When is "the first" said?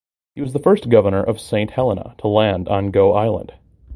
0.53-0.89